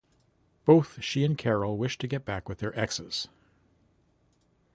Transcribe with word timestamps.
Both 0.65 1.03
she 1.03 1.23
and 1.23 1.37
Karel 1.37 1.77
wish 1.77 1.99
to 1.99 2.07
get 2.07 2.25
back 2.25 2.49
with 2.49 2.57
their 2.57 2.75
exes. 2.75 3.27